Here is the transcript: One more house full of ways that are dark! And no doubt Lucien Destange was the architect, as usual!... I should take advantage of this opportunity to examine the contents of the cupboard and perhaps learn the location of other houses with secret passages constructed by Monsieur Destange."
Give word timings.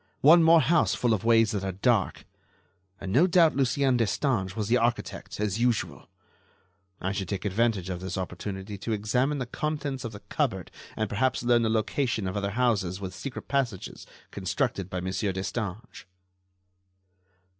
One 0.21 0.41
more 0.41 0.61
house 0.61 0.95
full 0.95 1.13
of 1.13 1.23
ways 1.23 1.51
that 1.51 1.63
are 1.63 1.71
dark! 1.73 2.25
And 2.99 3.11
no 3.11 3.27
doubt 3.27 3.55
Lucien 3.55 3.97
Destange 3.97 4.55
was 4.55 4.67
the 4.67 4.77
architect, 4.77 5.39
as 5.39 5.59
usual!... 5.59 6.09
I 6.99 7.11
should 7.11 7.29
take 7.29 7.45
advantage 7.45 7.87
of 7.87 7.99
this 7.99 8.17
opportunity 8.17 8.79
to 8.79 8.93
examine 8.93 9.37
the 9.37 9.45
contents 9.45 10.03
of 10.03 10.11
the 10.11 10.21
cupboard 10.21 10.71
and 10.97 11.07
perhaps 11.07 11.43
learn 11.43 11.61
the 11.61 11.69
location 11.69 12.25
of 12.27 12.35
other 12.35 12.49
houses 12.57 12.99
with 12.99 13.13
secret 13.13 13.47
passages 13.47 14.07
constructed 14.31 14.89
by 14.89 15.01
Monsieur 15.01 15.31
Destange." 15.33 16.07